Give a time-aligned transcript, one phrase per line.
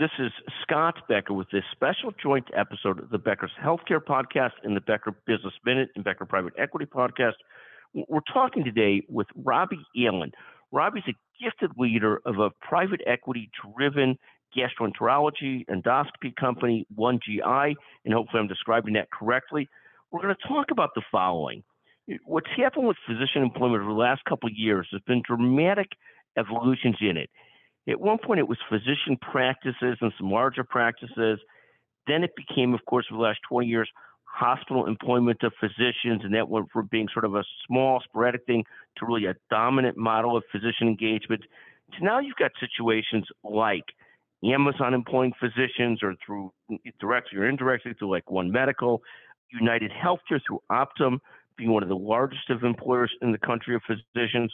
[0.00, 4.74] This is Scott Becker with this special joint episode of the Becker's Healthcare Podcast and
[4.74, 7.34] the Becker Business Minute and Becker Private Equity Podcast.
[7.92, 10.32] We're talking today with Robbie Allen.
[10.72, 11.12] Robbie's a
[11.44, 14.16] gifted leader of a private equity driven
[14.56, 17.76] gastroenterology endoscopy company, One GI,
[18.06, 19.68] and hopefully I'm describing that correctly.
[20.10, 21.62] We're going to talk about the following.
[22.24, 25.88] What's happened with physician employment over the last couple of years has been dramatic
[26.38, 27.28] evolutions in it.
[27.88, 31.40] At one point, it was physician practices and some larger practices.
[32.06, 33.88] Then it became, of course, over the last 20 years,
[34.24, 38.64] hospital employment of physicians, and that went from being sort of a small, sporadic thing
[38.96, 41.42] to really a dominant model of physician engagement.
[41.98, 43.84] So now you've got situations like
[44.44, 46.52] Amazon employing physicians or through
[47.00, 49.02] directly or indirectly through like One Medical,
[49.52, 51.18] United Healthcare through Optum
[51.56, 54.52] being one of the largest of employers in the country of physicians,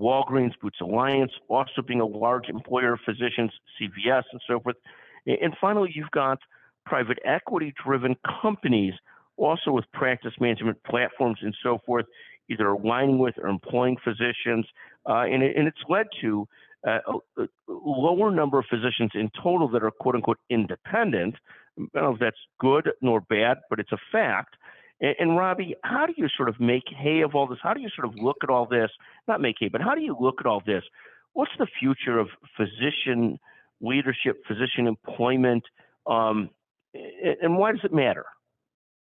[0.00, 4.76] Walgreens Boots Alliance also being a large employer of physicians, CVS and so forth.
[5.26, 6.38] And finally, you've got
[6.86, 8.94] private equity driven companies
[9.36, 12.06] also with practice management platforms and so forth,
[12.48, 14.66] either aligning with or employing physicians.
[15.08, 16.46] Uh, and, it, and, it's led to
[16.86, 16.98] uh,
[17.36, 21.34] a, a, lower number of physicians in total that are quote unquote independent.
[21.78, 24.56] I don't know if that's good nor bad, but it's a fact.
[25.02, 27.58] And, and, Robbie, how do you sort of make hay of all this?
[27.62, 28.90] How do you sort of look at all this?
[29.28, 30.84] Not make hay, but how do you look at all this?
[31.34, 33.38] What's the future of physician
[33.82, 35.64] leadership, physician employment,
[36.06, 36.50] um,
[36.94, 38.24] and why does it matter?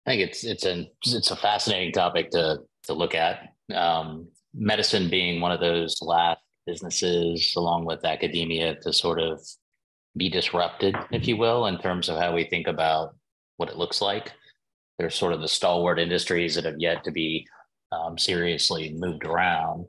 [0.07, 3.53] I think it's it's a it's a fascinating topic to to look at.
[3.75, 9.41] Um, medicine being one of those last businesses, along with academia, to sort of
[10.17, 13.17] be disrupted, if you will, in terms of how we think about
[13.57, 14.33] what it looks like.
[14.99, 17.47] There's sort of the stalwart industries that have yet to be
[17.93, 19.87] um, seriously moved around.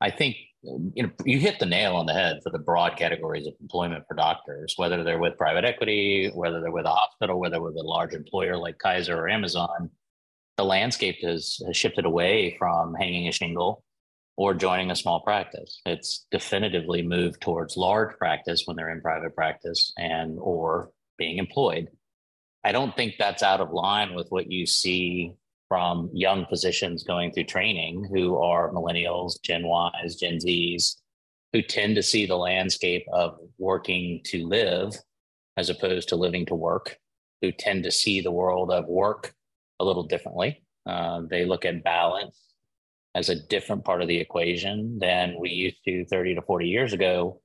[0.00, 3.46] I think you know you hit the nail on the head for the broad categories
[3.46, 7.60] of employment for doctors, whether they're with private equity, whether they're with a hospital, whether
[7.60, 9.90] with a large employer like Kaiser or Amazon.
[10.56, 13.84] The landscape has, has shifted away from hanging a shingle
[14.36, 15.80] or joining a small practice.
[15.86, 21.88] It's definitively moved towards large practice when they're in private practice and or being employed.
[22.64, 25.32] I don't think that's out of line with what you see
[25.68, 30.96] from young physicians going through training who are millennials, Gen Ys, Gen Zs,
[31.52, 34.94] who tend to see the landscape of working to live
[35.56, 36.96] as opposed to living to work,
[37.42, 39.34] who tend to see the world of work
[39.80, 40.62] a little differently.
[40.86, 42.54] Uh, they look at balance
[43.14, 46.92] as a different part of the equation than we used to 30 to 40 years
[46.92, 47.40] ago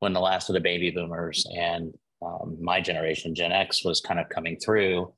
[0.00, 1.92] when the last of the baby boomers and
[2.22, 5.12] um, my generation, Gen X, was kind of coming through.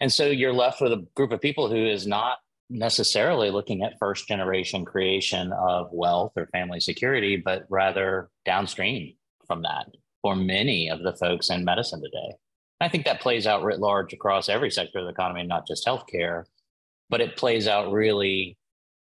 [0.00, 2.38] And so you're left with a group of people who is not
[2.70, 9.14] necessarily looking at first generation creation of wealth or family security, but rather downstream
[9.46, 9.86] from that
[10.22, 12.34] for many of the folks in medicine today.
[12.80, 15.86] I think that plays out writ large across every sector of the economy, not just
[15.86, 16.44] healthcare,
[17.10, 18.56] but it plays out really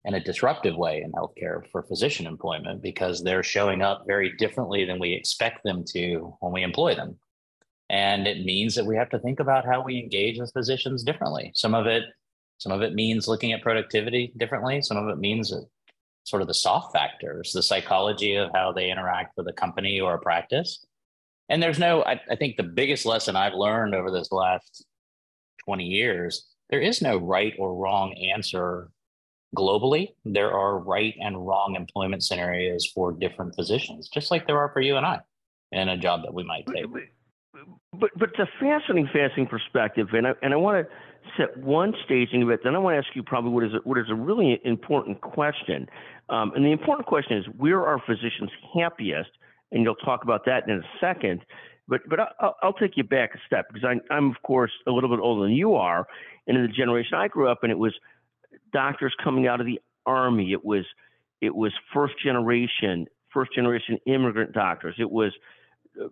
[0.05, 4.85] in a disruptive way in healthcare for physician employment because they're showing up very differently
[4.85, 7.17] than we expect them to when we employ them.
[7.89, 11.51] And it means that we have to think about how we engage with physicians differently.
[11.55, 12.03] Some of it,
[12.57, 14.81] some of it means looking at productivity differently.
[14.81, 15.53] Some of it means
[16.23, 20.15] sort of the soft factors, the psychology of how they interact with a company or
[20.15, 20.85] a practice.
[21.49, 24.85] And there's no, I, I think the biggest lesson I've learned over this last
[25.63, 28.89] 20 years, there is no right or wrong answer
[29.55, 34.69] globally, there are right and wrong employment scenarios for different positions, just like there are
[34.73, 35.19] for you and I
[35.71, 36.85] in a job that we might take.
[37.93, 40.93] But but it's a fascinating, fascinating perspective, and I and I want to
[41.37, 42.59] set one staging of it.
[42.63, 45.21] Then I want to ask you probably what is a, what is a really important
[45.21, 45.87] question,
[46.29, 49.31] um, and the important question is where are physicians happiest,
[49.71, 51.43] and you'll talk about that in a second.
[51.87, 54.91] But but I'll, I'll take you back a step because I, I'm of course a
[54.91, 56.05] little bit older than you are,
[56.45, 57.95] and in the generation I grew up in, it was
[58.73, 60.53] doctors coming out of the army.
[60.53, 60.85] It was
[61.41, 64.95] it was first generation first generation immigrant doctors.
[64.97, 65.31] It was
[66.01, 66.07] uh,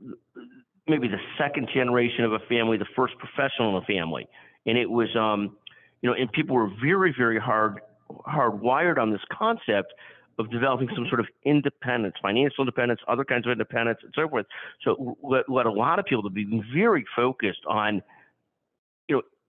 [0.88, 4.28] maybe the second generation of a family, the first professional in the family,
[4.66, 5.58] and it was um,
[6.02, 7.82] you know, and people were very very hard
[8.28, 9.94] hardwired on this concept
[10.38, 14.46] of developing some sort of independence, financial independence, other kinds of independence, and so forth.
[14.84, 18.02] So let a lot of people to be very focused on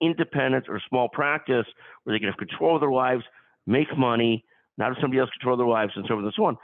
[0.00, 1.66] independence or small practice
[2.04, 3.22] where they can have control of their lives,
[3.66, 4.44] make money,
[4.78, 6.56] not have somebody else control their lives, and so on and so on.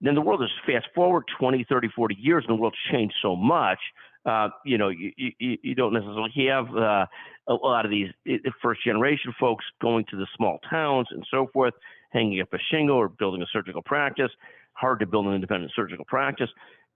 [0.00, 3.36] Then the world is fast forward 20, 30, 40 years, and the world's changed so
[3.36, 3.78] much.
[4.24, 7.06] Uh, you know, you, you, you, don't necessarily have uh,
[7.48, 8.08] a lot of these
[8.62, 11.72] first generation folks going to the small towns and so forth,
[12.10, 14.30] hanging up a shingle or building a surgical practice.
[14.74, 16.50] Hard to build an independent surgical practice.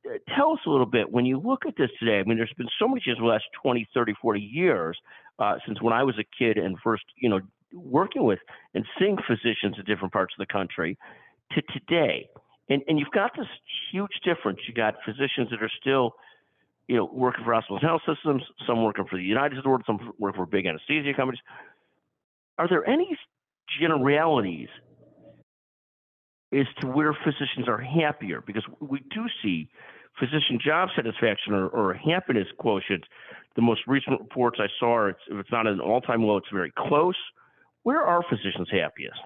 [0.06, 2.18] uh, tell us a little bit when you look at this today.
[2.18, 4.98] I mean, there's been so much in the last 20, 30, 40 years
[5.38, 7.40] uh, since when I was a kid and first, you know,
[7.72, 8.38] working with
[8.74, 10.96] and seeing physicians in different parts of the country
[11.52, 12.28] to today.
[12.68, 13.46] And, and you've got this
[13.92, 14.60] huge difference.
[14.66, 16.14] You got physicians that are still,
[16.88, 20.12] you know, working for hospitals and health systems, some working for the United States, some
[20.18, 21.40] working for big anesthesia companies.
[22.58, 23.18] Are there any
[23.80, 24.68] generalities
[26.52, 28.40] as to where physicians are happier?
[28.40, 29.68] Because we do see
[30.18, 33.04] physician job satisfaction or, or happiness quotient.
[33.56, 36.72] The most recent reports I saw, it's, if it's not an all-time low, it's very
[36.76, 37.16] close.
[37.82, 39.20] Where are physicians happiest?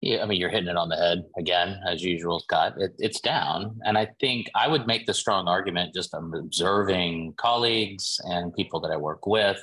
[0.00, 2.74] Yeah, I mean, you're hitting it on the head again, as usual, Scott.
[2.78, 3.80] It, it's down.
[3.84, 8.80] And I think I would make the strong argument just on observing colleagues and people
[8.80, 9.60] that I work with,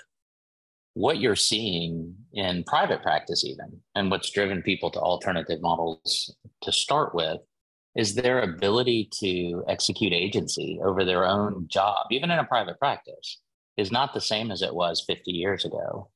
[0.94, 6.72] what you're seeing in private practice, even, and what's driven people to alternative models to
[6.72, 7.40] start with,
[7.96, 11.68] is their ability to execute agency over their own mm-hmm.
[11.68, 13.42] job, even in a private practice,
[13.78, 16.10] is not the same as it was 50 years ago.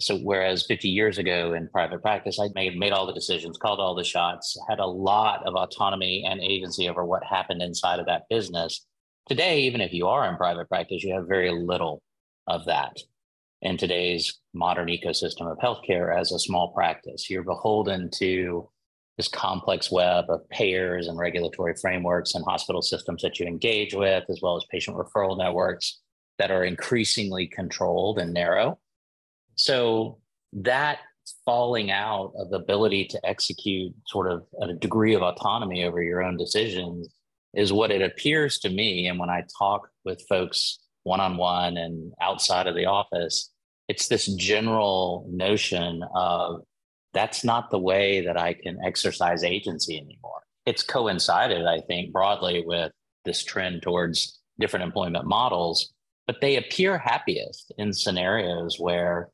[0.00, 3.78] So whereas 50 years ago in private practice, I made made all the decisions, called
[3.78, 8.06] all the shots, had a lot of autonomy and agency over what happened inside of
[8.06, 8.86] that business.
[9.28, 12.02] Today, even if you are in private practice, you have very little
[12.46, 12.96] of that
[13.60, 17.30] in today's modern ecosystem of healthcare as a small practice.
[17.30, 18.68] You're beholden to
[19.16, 24.24] this complex web of payers and regulatory frameworks and hospital systems that you engage with,
[24.28, 26.00] as well as patient referral networks
[26.38, 28.78] that are increasingly controlled and narrow
[29.54, 30.18] so
[30.52, 30.98] that
[31.44, 36.22] falling out of the ability to execute sort of a degree of autonomy over your
[36.22, 37.08] own decisions
[37.54, 39.06] is what it appears to me.
[39.06, 43.50] And when I talk with folks one on one and outside of the office,
[43.88, 46.62] it's this general notion of
[47.14, 50.42] that's not the way that I can exercise agency anymore.
[50.66, 52.92] It's coincided, I think, broadly with
[53.24, 55.92] this trend towards different employment models,
[56.26, 59.30] but they appear happiest in scenarios where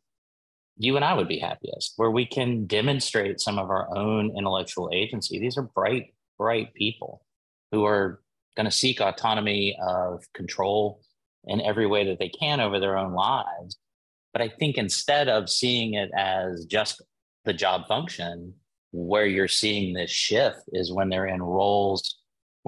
[0.76, 4.90] you and I would be happiest, where we can demonstrate some of our own intellectual
[4.92, 5.38] agency.
[5.38, 7.24] These are bright, bright people
[7.72, 8.20] who are
[8.56, 11.00] going to seek autonomy of control
[11.44, 13.76] in every way that they can over their own lives.
[14.32, 17.02] But I think instead of seeing it as just
[17.44, 18.54] the job function,
[18.92, 22.18] where you're seeing this shift is when they're in roles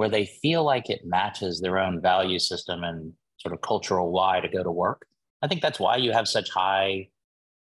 [0.01, 4.41] where they feel like it matches their own value system and sort of cultural why
[4.41, 5.07] to go to work.
[5.43, 7.09] I think that's why you have such high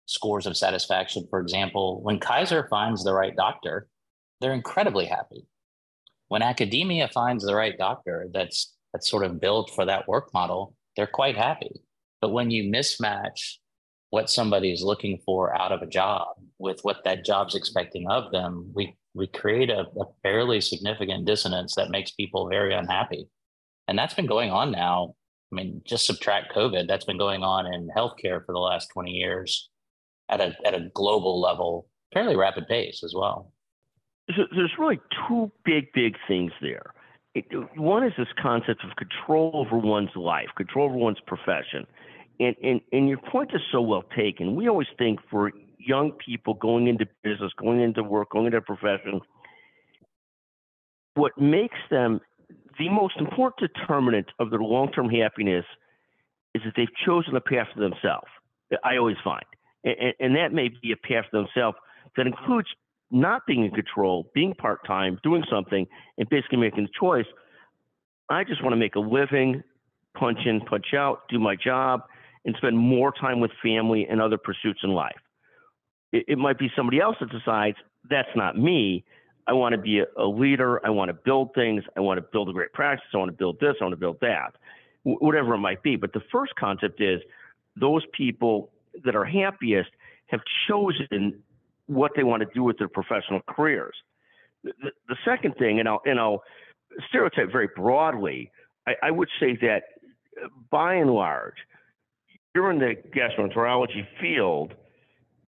[0.06, 1.26] scores of satisfaction.
[1.30, 3.88] For example, when Kaiser finds the right doctor,
[4.40, 5.46] they're incredibly happy.
[6.28, 10.74] When academia finds the right doctor that's that's sort of built for that work model,
[10.96, 11.82] they're quite happy.
[12.20, 13.56] But when you mismatch
[14.10, 16.28] what somebody is looking for out of a job
[16.58, 21.74] with what that job's expecting of them, we we create a, a fairly significant dissonance
[21.74, 23.26] that makes people very unhappy.
[23.88, 25.14] And that's been going on now.
[25.50, 29.10] I mean, just subtract COVID, that's been going on in healthcare for the last 20
[29.10, 29.70] years
[30.28, 33.52] at a at a global level, fairly rapid pace as well.
[34.36, 36.92] So there's really two big big things there.
[37.76, 41.86] One is this concept of control over one's life, control over one's profession.
[42.40, 44.54] And, and, and your point is so well taken.
[44.54, 48.62] We always think for young people going into business, going into work, going into a
[48.62, 49.20] profession,
[51.14, 52.20] what makes them
[52.78, 55.64] the most important determinant of their long term happiness
[56.54, 58.28] is that they've chosen a path for themselves.
[58.84, 59.44] I always find
[59.84, 61.76] and, and that may be a path for themselves
[62.16, 62.68] that includes
[63.10, 65.86] not being in control, being part time, doing something,
[66.18, 67.26] and basically making the choice.
[68.28, 69.62] I just want to make a living,
[70.14, 72.02] punch in, punch out, do my job,
[72.48, 75.20] and spend more time with family and other pursuits in life.
[76.12, 77.76] It, it might be somebody else that decides
[78.08, 79.04] that's not me.
[79.46, 80.80] I want to be a, a, leader.
[80.84, 81.84] I want to build things.
[81.94, 83.06] I want to build a great practice.
[83.12, 83.74] I want to build this.
[83.82, 84.54] I want to build that,
[85.04, 85.96] w- whatever it might be.
[85.96, 87.20] But the first concept is
[87.78, 88.70] those people
[89.04, 89.90] that are happiest
[90.28, 90.40] have
[90.70, 91.42] chosen
[91.84, 93.94] what they want to do with their professional careers.
[94.64, 94.72] The,
[95.06, 96.42] the second thing, and I'll, and I'll
[97.10, 98.50] stereotype very broadly,
[98.86, 99.82] I, I would say that
[100.70, 101.56] by and large,
[102.54, 104.74] you're in the gastroenterology field.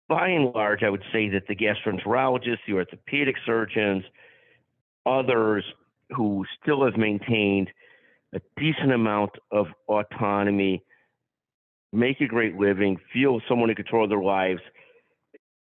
[0.08, 4.02] By and large, I would say that the gastroenterologists, the orthopedic surgeons,
[5.06, 5.64] others
[6.10, 7.68] who still have maintained
[8.34, 10.82] a decent amount of autonomy
[11.92, 14.60] make a great living, feel someone in control of their lives,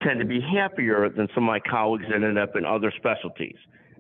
[0.03, 3.57] tend to be happier than some of my colleagues that ended up in other specialties.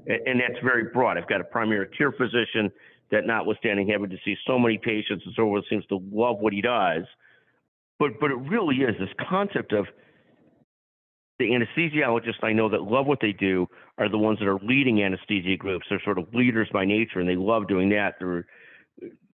[0.06, 1.18] And that's very broad.
[1.18, 2.70] I've got a primary care physician
[3.10, 6.52] that, notwithstanding having to see so many patients and so forth, seems to love what
[6.52, 7.04] he does.
[7.98, 9.86] But but it really is this concept of
[11.38, 13.66] the anesthesiologists I know that love what they do
[13.98, 15.86] are the ones that are leading anesthesia groups.
[15.88, 18.16] They're sort of leaders by nature, and they love doing that.
[18.20, 18.46] There,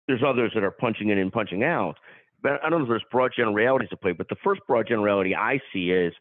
[0.08, 1.96] there's others that are punching in and punching out.
[2.44, 4.12] But I don't know if there's broad generalities to play.
[4.12, 6.14] But the first broad generality I see is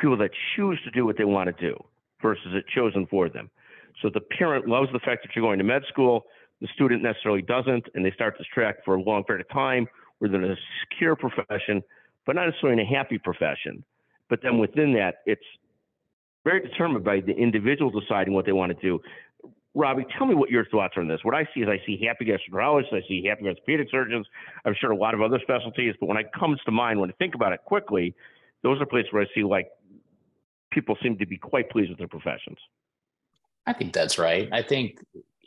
[0.00, 1.82] people that choose to do what they want to do
[2.20, 3.50] versus it chosen for them.
[4.02, 6.24] So the parent loves the fact that you're going to med school.
[6.60, 9.86] The student necessarily doesn't, and they start this track for a long period of time
[10.18, 11.82] where they're in a secure profession,
[12.26, 13.82] but not necessarily in a happy profession.
[14.28, 15.44] But then within that, it's
[16.44, 19.00] very determined by the individual deciding what they want to do.
[19.74, 21.20] Robbie, tell me what your thoughts are on this.
[21.22, 24.26] What I see is I see happy gastroenterologists, I see happy orthopedic surgeons,
[24.64, 27.12] I'm sure a lot of other specialties, but when it comes to mind, when I
[27.14, 28.14] think about it quickly,
[28.62, 29.68] those are places where I see like
[30.72, 32.58] people seem to be quite pleased with their professions.
[33.70, 34.48] I think that's right.
[34.50, 34.98] I think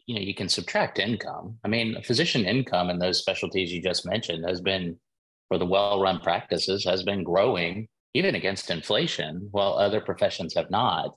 [0.06, 1.58] you know you can subtract income.
[1.66, 4.98] I mean, physician income in those specialties you just mentioned has been
[5.50, 11.16] for the well-run practices has been growing even against inflation, while other professions have not.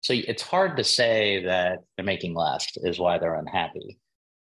[0.00, 3.98] So it's hard to say that they're making less is why they're unhappy.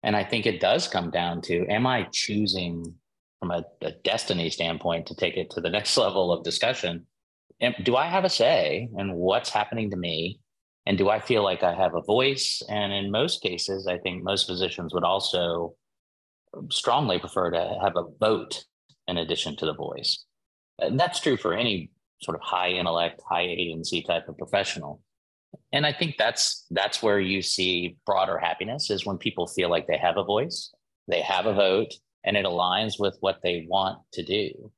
[0.02, 2.94] And I think it does come down to am I choosing
[3.40, 7.06] from a, a destiny standpoint to take it to the next level of discussion?
[7.60, 10.40] Am, do I have a say in what's happening to me?
[10.90, 12.64] And do I feel like I have a voice?
[12.68, 15.76] And in most cases, I think most physicians would also
[16.68, 18.64] strongly prefer to have a vote
[19.06, 20.24] in addition to the voice.
[20.80, 25.00] And that's true for any sort of high intellect, high agency type of professional.
[25.72, 29.86] And I think that's that's where you see broader happiness is when people feel like
[29.86, 30.72] they have a voice,
[31.06, 31.94] they have a vote,
[32.24, 34.72] and it aligns with what they want to do.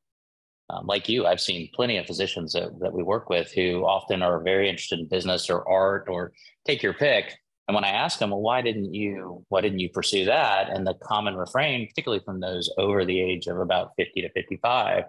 [0.73, 4.23] Um, like you, I've seen plenty of physicians that, that we work with who often
[4.23, 6.33] are very interested in business or art or
[6.67, 7.35] take your pick.
[7.69, 10.71] And when I ask them, well, why didn't you, why didn't you pursue that?
[10.71, 15.05] And the common refrain, particularly from those over the age of about 50 to 55,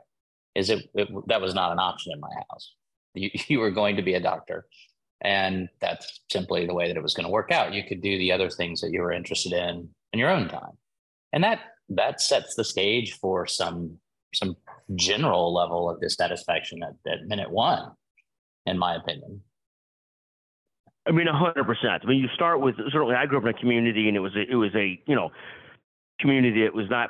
[0.55, 2.73] is it, it that was not an option in my house.
[3.13, 4.65] You, you were going to be a doctor.
[5.21, 7.73] And that's simply the way that it was going to work out.
[7.73, 10.77] You could do the other things that you were interested in in your own time.
[11.31, 13.99] And that that sets the stage for some
[14.33, 14.55] some
[14.95, 17.91] general level of dissatisfaction at, at minute one,
[18.65, 19.41] in my opinion.
[21.07, 22.03] I mean, hundred percent.
[22.03, 23.15] I mean, you start with certainly.
[23.15, 25.31] I grew up in a community, and it was a, it was a you know
[26.19, 27.09] community that was not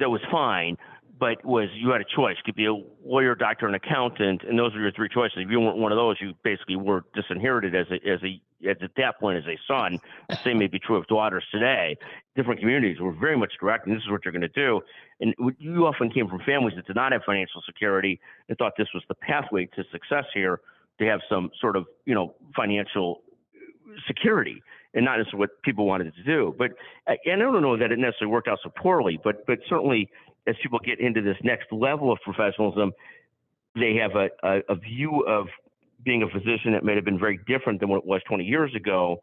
[0.00, 0.76] that was fine,
[1.20, 2.36] but was you had a choice.
[2.44, 2.72] Could be a
[3.04, 5.36] lawyer, doctor, and accountant, and those were your three choices.
[5.36, 8.78] If you weren't one of those, you basically were disinherited as a as a at
[8.96, 9.98] that point as a son.
[10.30, 11.98] The same may be true of daughters today.
[12.34, 14.80] Different communities were very much directing this is what you're going to do,
[15.20, 18.88] and you often came from families that did not have financial security and thought this
[18.94, 20.60] was the pathway to success here
[20.98, 23.20] to have some sort of you know financial
[24.06, 24.62] security
[24.94, 26.54] and not necessarily what people wanted to do.
[26.58, 26.72] But
[27.06, 30.10] and I don't know that it necessarily worked out so poorly, but but certainly
[30.46, 32.92] as people get into this next level of professionalism,
[33.74, 35.46] they have a, a, a view of
[36.04, 38.74] being a physician that may have been very different than what it was 20 years
[38.74, 39.22] ago.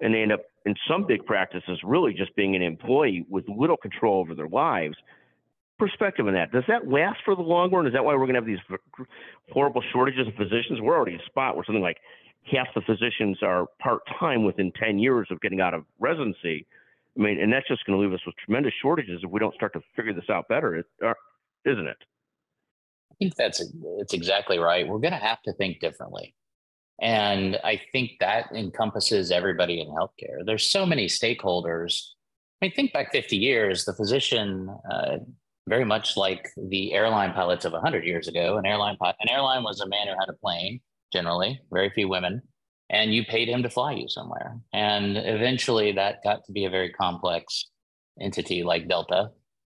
[0.00, 3.76] And they end up in some big practices really just being an employee with little
[3.76, 4.96] control over their lives.
[5.78, 6.50] Perspective on that.
[6.50, 7.86] Does that last for the long run?
[7.86, 8.78] Is that why we're going to have these
[9.52, 10.80] horrible shortages of physicians?
[10.80, 11.98] We're already in a spot where something like
[12.50, 16.66] half the physicians are part time within 10 years of getting out of residency.
[17.18, 19.54] I mean, and that's just going to leave us with tremendous shortages if we don't
[19.54, 21.14] start to figure this out better, uh,
[21.64, 21.96] isn't it?
[23.10, 23.60] I think that's
[23.98, 24.86] it's exactly right.
[24.86, 26.34] We're going to have to think differently.
[27.00, 30.44] And I think that encompasses everybody in healthcare.
[30.44, 32.02] There's so many stakeholders.
[32.60, 35.18] I mean, think back 50 years, the physician, uh,
[35.68, 39.62] very much like the airline pilots of 100 years ago, an airline, pilot an airline
[39.62, 40.80] was a man who had a plane,
[41.12, 42.42] generally, very few women
[42.90, 44.58] and you paid him to fly you somewhere.
[44.72, 47.66] And eventually that got to be a very complex
[48.20, 49.30] entity like Delta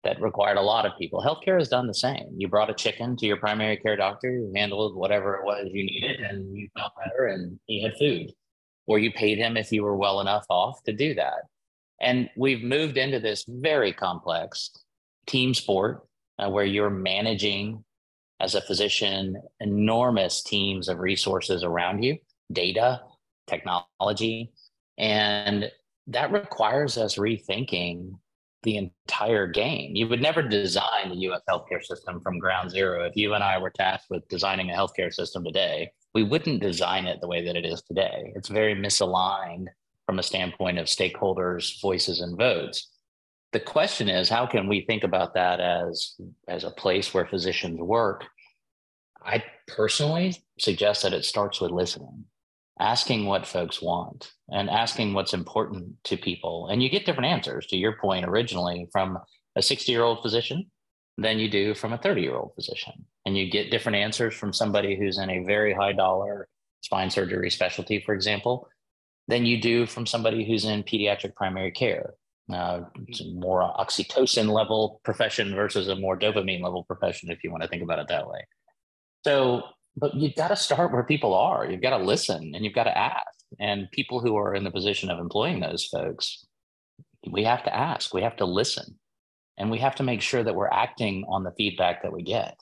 [0.03, 1.21] that required a lot of people.
[1.21, 2.27] Healthcare has done the same.
[2.37, 5.83] You brought a chicken to your primary care doctor who handled whatever it was you
[5.83, 8.31] needed and you felt better and he had food.
[8.87, 11.43] Or you paid him if you were well enough off to do that.
[12.01, 14.71] And we've moved into this very complex
[15.27, 17.83] team sport uh, where you're managing
[18.39, 22.17] as a physician enormous teams of resources around you
[22.51, 23.01] data,
[23.47, 24.51] technology.
[24.97, 25.71] And
[26.07, 28.13] that requires us rethinking
[28.63, 29.95] the entire game.
[29.95, 33.05] You would never design the US healthcare system from ground zero.
[33.05, 37.05] If you and I were tasked with designing a healthcare system today, we wouldn't design
[37.05, 38.33] it the way that it is today.
[38.35, 39.67] It's very misaligned
[40.05, 42.89] from a standpoint of stakeholders' voices and votes.
[43.53, 46.15] The question is, how can we think about that as,
[46.47, 48.25] as a place where physicians work?
[49.23, 52.25] I personally suggest that it starts with listening
[52.79, 56.67] asking what folks want and asking what's important to people.
[56.67, 59.19] And you get different answers, to your point originally, from
[59.55, 60.71] a 60 year old physician
[61.17, 63.05] than you do from a 30 year old physician.
[63.25, 66.47] And you get different answers from somebody who's in a very high dollar
[66.81, 68.69] spine surgery specialty, for example,
[69.27, 72.13] than you do from somebody who's in pediatric primary care.
[72.51, 72.81] Uh,
[73.35, 77.83] more oxytocin level profession versus a more dopamine level profession, if you want to think
[77.83, 78.39] about it that way.
[79.23, 79.63] So,
[79.97, 81.69] but you've got to start where people are.
[81.69, 83.25] You've got to listen and you've got to ask.
[83.59, 86.45] And people who are in the position of employing those folks,
[87.29, 88.99] we have to ask, we have to listen,
[89.57, 92.55] and we have to make sure that we're acting on the feedback that we get.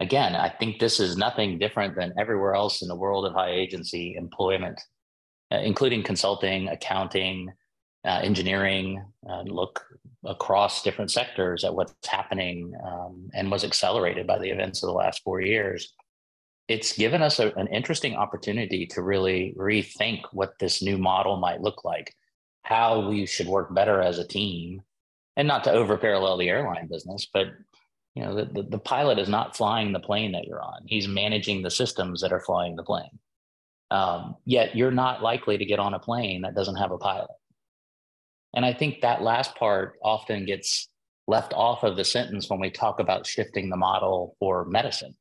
[0.00, 3.52] Again, I think this is nothing different than everywhere else in the world of high
[3.52, 4.80] agency employment,
[5.52, 7.52] uh, including consulting, accounting,
[8.04, 9.84] uh, engineering, uh, look
[10.24, 14.92] across different sectors at what's happening um, and was accelerated by the events of the
[14.92, 15.94] last four years.
[16.68, 21.60] It's given us a, an interesting opportunity to really rethink what this new model might
[21.60, 22.14] look like,
[22.62, 24.82] how we should work better as a team,
[25.36, 27.48] and not to over parallel the airline business, but
[28.14, 31.08] you know the, the, the pilot is not flying the plane that you're on; he's
[31.08, 33.18] managing the systems that are flying the plane.
[33.90, 37.30] Um, yet you're not likely to get on a plane that doesn't have a pilot
[38.54, 40.88] and I think that last part often gets
[41.26, 45.14] left off of the sentence when we talk about shifting the model for medicine.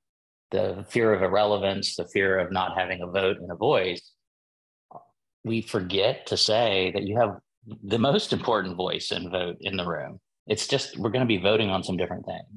[0.53, 4.13] The fear of irrelevance, the fear of not having a vote and a voice.
[5.43, 7.37] We forget to say that you have
[7.83, 10.19] the most important voice and vote in the room.
[10.47, 12.47] It's just we're going to be voting on some different things.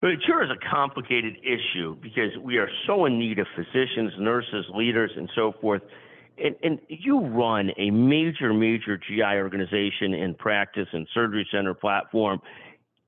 [0.00, 4.12] But it sure is a complicated issue because we are so in need of physicians,
[4.18, 5.82] nurses, leaders, and so forth
[6.42, 12.40] and, and you run a major, major GI organization in practice and surgery center platform.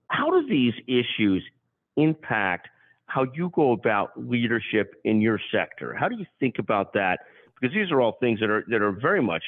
[0.09, 1.43] How do these issues
[1.97, 2.69] impact
[3.07, 5.95] how you go about leadership in your sector?
[5.95, 7.21] How do you think about that?
[7.61, 9.43] Because these are all things that are that are very much,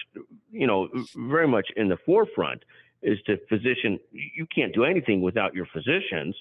[0.50, 2.62] you know, very much in the forefront.
[3.02, 6.34] Is to physician, you can't do anything without your physicians.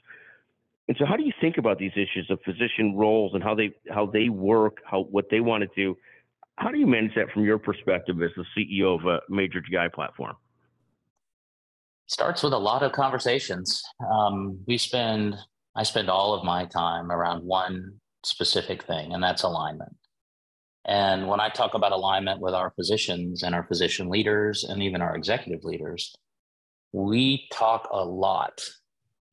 [0.87, 3.71] And so, how do you think about these issues of physician roles and how they
[3.89, 5.97] how they work, how what they want to do?
[6.57, 9.89] How do you manage that from your perspective as the CEO of a major GI
[9.93, 10.35] platform?
[12.07, 13.81] Starts with a lot of conversations.
[14.11, 15.35] Um, we spend,
[15.75, 19.95] I spend all of my time around one specific thing, and that's alignment.
[20.85, 25.01] And when I talk about alignment with our physicians and our physician leaders and even
[25.01, 26.13] our executive leaders,
[26.91, 28.61] we talk a lot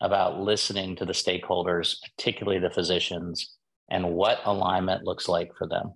[0.00, 3.56] about listening to the stakeholders, particularly the physicians,
[3.90, 5.92] and what alignment looks like for them.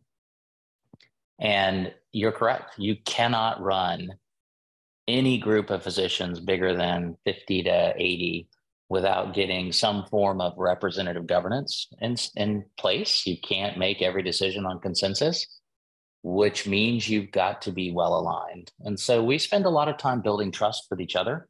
[1.41, 2.75] And you're correct.
[2.79, 4.11] You cannot run
[5.09, 8.49] any group of physicians bigger than 50 to 80
[8.89, 13.27] without getting some form of representative governance in, in place.
[13.27, 15.47] You can't make every decision on consensus,
[16.23, 18.71] which means you've got to be well aligned.
[18.81, 21.49] And so we spend a lot of time building trust with each other,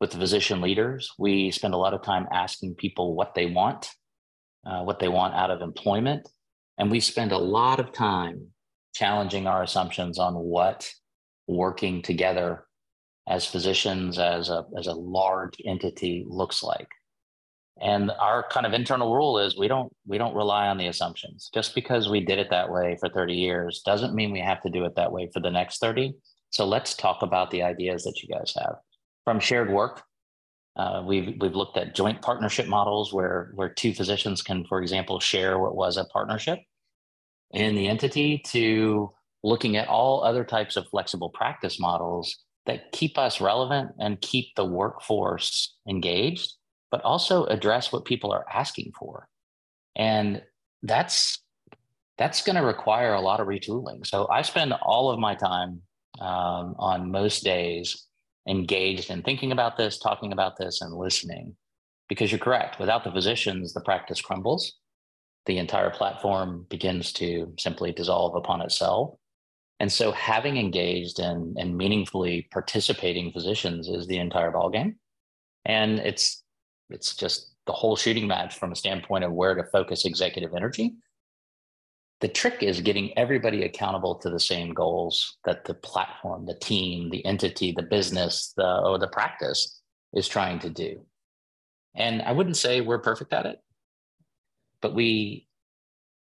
[0.00, 1.12] with the physician leaders.
[1.18, 3.90] We spend a lot of time asking people what they want,
[4.66, 6.28] uh, what they want out of employment.
[6.78, 8.48] And we spend a lot of time
[8.94, 10.90] challenging our assumptions on what
[11.46, 12.64] working together
[13.26, 16.88] as physicians as a as a large entity looks like.
[17.80, 21.50] And our kind of internal rule is we don't we don't rely on the assumptions.
[21.52, 24.70] Just because we did it that way for 30 years doesn't mean we have to
[24.70, 26.14] do it that way for the next 30
[26.54, 28.76] so let's talk about the ideas that you guys have.
[29.24, 30.02] From shared work
[30.76, 35.18] uh, we've we've looked at joint partnership models where where two physicians can for example
[35.18, 36.60] share what was a partnership.
[37.50, 39.10] In the entity to
[39.42, 44.54] looking at all other types of flexible practice models that keep us relevant and keep
[44.56, 46.54] the workforce engaged,
[46.90, 49.28] but also address what people are asking for.
[49.96, 50.42] And
[50.82, 51.38] that's
[52.16, 54.06] that's going to require a lot of retooling.
[54.06, 55.82] So I spend all of my time
[56.20, 58.06] um, on most days
[58.48, 61.56] engaged in thinking about this, talking about this, and listening.
[62.08, 64.74] Because you're correct, without the physicians, the practice crumbles
[65.46, 69.14] the entire platform begins to simply dissolve upon itself.
[69.80, 74.96] And so having engaged and, and meaningfully participating physicians is the entire ballgame.
[75.64, 76.42] And it's
[76.90, 80.94] it's just the whole shooting match from a standpoint of where to focus executive energy.
[82.20, 87.10] The trick is getting everybody accountable to the same goals that the platform, the team,
[87.10, 89.80] the entity, the business, the or the practice
[90.12, 91.04] is trying to do.
[91.96, 93.58] And I wouldn't say we're perfect at it
[94.84, 95.48] but we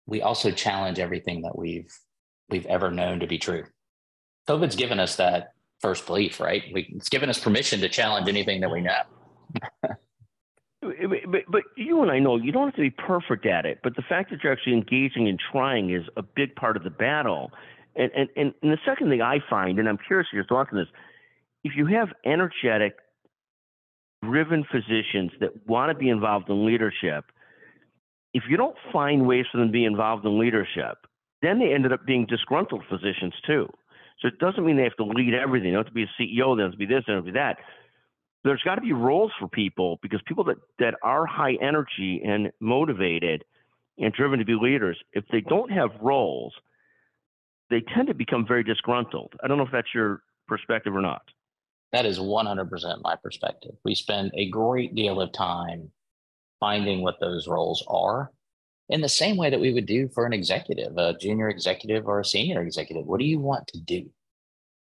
[0.06, 1.92] we also challenge everything that we've
[2.50, 3.64] we've ever known to be true.
[4.48, 6.64] COVID's given us that first belief, right?
[6.74, 9.02] We, it's given us permission to challenge anything that we know.
[10.82, 13.96] but, but you and I know you don't have to be perfect at it, but
[13.96, 17.52] the fact that you're actually engaging and trying is a big part of the battle.
[17.96, 20.88] And, and, and, the second thing I find, and I'm curious your thoughts on this,
[21.64, 22.96] if you have energetic
[24.24, 27.26] driven physicians that want to be involved in leadership,
[28.34, 30.98] if you don't find ways for them to be involved in leadership,
[31.44, 33.68] then they ended up being disgruntled physicians too.
[34.22, 35.72] So it doesn't mean they have to lead everything.
[35.72, 37.32] They don't have to be a CEO, they have to be this, they have to
[37.32, 37.58] be that.
[38.44, 42.52] There's got to be roles for people because people that, that are high energy and
[42.60, 43.44] motivated
[43.98, 46.54] and driven to be leaders, if they don't have roles,
[47.70, 49.34] they tend to become very disgruntled.
[49.44, 51.22] I don't know if that's your perspective or not.
[51.92, 53.76] That is 100% my perspective.
[53.86, 55.92] We spend a great deal of time
[56.60, 58.32] finding what those roles are
[58.94, 62.20] in the same way that we would do for an executive, a junior executive or
[62.20, 63.08] a senior executive.
[63.08, 64.08] What do you want to do?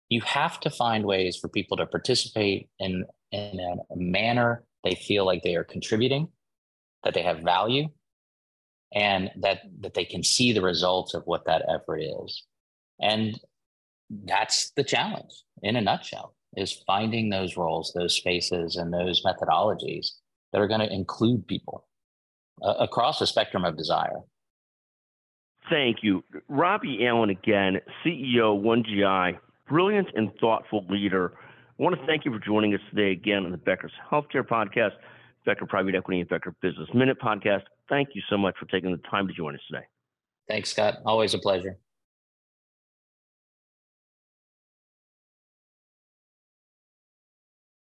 [0.08, 5.26] You have to find ways for people to participate in, in a manner they feel
[5.26, 6.28] like they are contributing,
[7.04, 7.88] that they have value,
[8.94, 12.42] and that, that they can see the results of what that effort is.
[13.02, 13.38] And
[14.24, 20.12] that's the challenge in a nutshell is finding those roles, those spaces, and those methodologies
[20.54, 21.86] that are going to include people
[22.62, 24.20] uh, across the spectrum of desire.
[25.68, 26.24] Thank you.
[26.48, 31.32] Robbie Allen again, CEO One GI, brilliant and thoughtful leader.
[31.78, 34.92] I want to thank you for joining us today again on the Becker's Healthcare Podcast,
[35.46, 37.62] Becker Private Equity, and Becker Business Minute Podcast.
[37.88, 39.84] Thank you so much for taking the time to join us today.
[40.48, 40.98] Thanks, Scott.
[41.06, 41.78] Always a pleasure.